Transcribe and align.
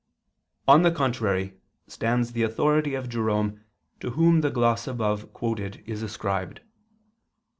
On 0.67 0.81
the 0.81 0.89
contrary, 0.89 1.59
stands 1.85 2.31
the 2.31 2.41
authority 2.41 2.95
of 2.95 3.07
Jerome 3.07 3.63
to 3.99 4.09
whom 4.09 4.41
the 4.41 4.49
gloss 4.49 4.87
above 4.87 5.31
quoted 5.31 5.83
is 5.85 6.01
ascribed. 6.01 6.61